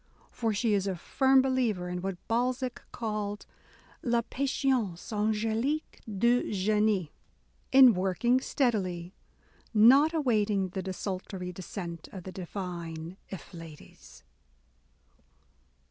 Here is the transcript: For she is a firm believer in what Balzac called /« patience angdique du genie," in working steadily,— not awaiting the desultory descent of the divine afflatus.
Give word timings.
For 0.31 0.51
she 0.51 0.73
is 0.73 0.87
a 0.87 0.95
firm 0.95 1.43
believer 1.43 1.87
in 1.87 2.01
what 2.01 2.17
Balzac 2.27 2.81
called 2.91 3.45
/« 4.03 4.29
patience 4.31 5.11
angdique 5.13 6.01
du 6.11 6.51
genie," 6.51 7.11
in 7.71 7.93
working 7.93 8.39
steadily,— 8.41 9.13
not 9.91 10.11
awaiting 10.11 10.69
the 10.69 10.81
desultory 10.81 11.51
descent 11.51 12.09
of 12.11 12.23
the 12.23 12.31
divine 12.31 13.17
afflatus. 13.31 14.23